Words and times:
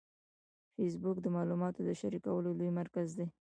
فېسبوک 0.75 1.17
د 1.21 1.27
معلوماتو 1.35 1.79
د 1.85 1.89
شریکولو 2.01 2.49
لوی 2.59 2.71
مرکز 2.79 3.07
دی 3.17 3.25